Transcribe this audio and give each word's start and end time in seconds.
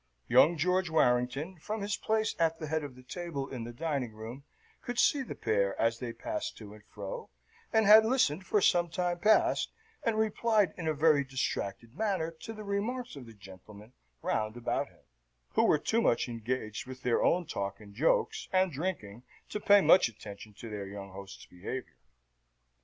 Young 0.27 0.57
George 0.57 0.89
Warrington, 0.89 1.59
from 1.59 1.81
his 1.81 1.95
place 1.95 2.35
at 2.39 2.57
the 2.57 2.65
head 2.65 2.83
of 2.83 2.95
the 2.95 3.03
table 3.03 3.47
in 3.47 3.65
the 3.65 3.71
dining 3.71 4.13
room, 4.13 4.45
could 4.81 4.97
see 4.97 5.21
the 5.21 5.35
pair 5.35 5.79
as 5.79 5.99
they 5.99 6.11
passed 6.11 6.57
to 6.57 6.73
and 6.73 6.83
fro, 6.87 7.29
and 7.71 7.85
had 7.85 8.03
listened 8.03 8.43
for 8.43 8.61
some 8.61 8.89
time 8.89 9.19
past, 9.19 9.71
and 10.01 10.17
replied 10.17 10.73
in 10.75 10.87
a 10.87 10.93
very 10.95 11.23
distracted 11.23 11.93
manner 11.95 12.31
to 12.31 12.51
the 12.51 12.63
remarks 12.63 13.15
of 13.15 13.27
the 13.27 13.33
gentlemen 13.35 13.93
round 14.23 14.57
about 14.57 14.87
him, 14.87 15.03
who 15.51 15.65
were 15.65 15.77
too 15.77 16.01
much 16.01 16.27
engaged 16.27 16.87
with 16.87 17.03
their 17.03 17.23
own 17.23 17.45
talk 17.45 17.79
and 17.79 17.93
jokes, 17.93 18.49
and 18.51 18.71
drinking, 18.71 19.21
to 19.49 19.59
pay 19.59 19.81
much 19.81 20.09
attention 20.09 20.55
to 20.55 20.67
their 20.67 20.87
young 20.87 21.11
host's 21.11 21.45
behaviour. 21.45 21.99